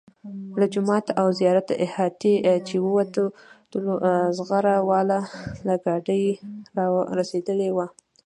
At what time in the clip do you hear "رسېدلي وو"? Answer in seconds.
7.19-7.85